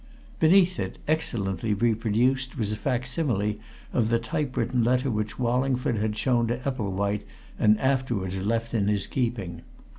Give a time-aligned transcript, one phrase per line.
[0.39, 3.59] Beneath it, excellently reproduced, was a facsimile
[3.93, 7.23] of the typewritten letter which Wallingford had shown to Epplewhite
[7.59, 9.61] and afterwards left in his keeping.